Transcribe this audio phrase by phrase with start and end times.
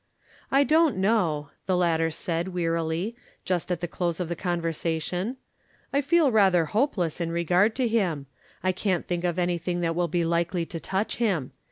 [0.51, 3.15] "I don't know," the latter said, wearily,
[3.45, 5.37] just at the close of the conversation,"
[5.93, 8.25] I feel rather hopeless in regard to him.
[8.63, 11.51] I can't think of any thing that will be likely to touch him.